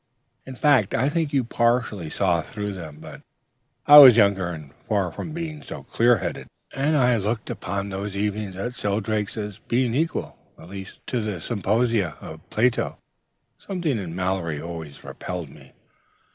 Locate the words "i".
0.95-1.09, 3.85-3.99, 6.97-7.15